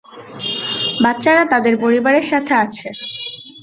বাচ্চারা 1.03 1.43
তাদের 1.53 1.73
পরিবারের 1.83 2.25
সাথে 2.31 2.53
আছে। 2.63 2.87